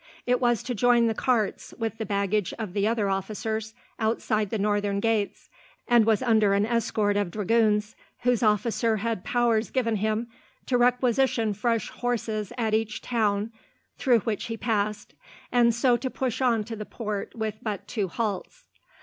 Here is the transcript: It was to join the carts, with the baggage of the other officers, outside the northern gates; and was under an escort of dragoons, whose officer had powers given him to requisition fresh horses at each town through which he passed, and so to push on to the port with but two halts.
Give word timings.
It 0.25 0.41
was 0.41 0.63
to 0.63 0.73
join 0.73 1.05
the 1.05 1.13
carts, 1.13 1.75
with 1.77 1.99
the 1.99 2.07
baggage 2.07 2.55
of 2.57 2.73
the 2.73 2.87
other 2.87 3.07
officers, 3.07 3.75
outside 3.99 4.49
the 4.49 4.57
northern 4.57 4.99
gates; 4.99 5.47
and 5.87 6.05
was 6.05 6.23
under 6.23 6.55
an 6.55 6.65
escort 6.65 7.15
of 7.17 7.29
dragoons, 7.29 7.95
whose 8.21 8.41
officer 8.41 8.97
had 8.97 9.23
powers 9.23 9.69
given 9.69 9.97
him 9.97 10.27
to 10.65 10.79
requisition 10.79 11.53
fresh 11.53 11.91
horses 11.91 12.51
at 12.57 12.73
each 12.73 13.03
town 13.03 13.51
through 13.99 14.21
which 14.21 14.45
he 14.45 14.57
passed, 14.57 15.13
and 15.51 15.71
so 15.75 15.95
to 15.97 16.09
push 16.09 16.41
on 16.41 16.63
to 16.63 16.75
the 16.75 16.83
port 16.83 17.35
with 17.35 17.59
but 17.61 17.87
two 17.87 18.07
halts. 18.07 18.63